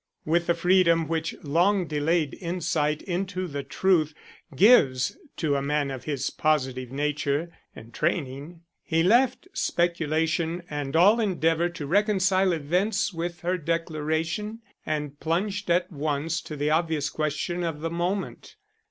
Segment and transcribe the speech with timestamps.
[0.25, 4.15] With the freedom which long delayed insight into the truth
[4.55, 11.19] gives to a man of his positive nature and training, he left speculation and all
[11.19, 17.63] endeavor to reconcile events with her declaration, and plunged at once to the obvious question
[17.63, 18.55] of the moment.